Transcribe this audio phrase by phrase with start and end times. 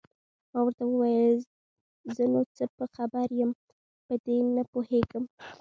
[0.51, 1.39] ما ورته وویل:
[2.15, 3.51] زه نو څه په خبر یم،
[4.05, 5.23] په دې نه پوهېږم.